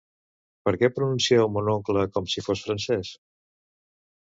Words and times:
Per 0.67 0.73
què 0.83 0.89
pronuncieu 0.95 1.47
"mon 1.59 1.71
oncle" 1.75 2.09
com 2.19 2.33
si 2.37 2.49
fos 2.49 2.67
francès? 2.67 3.17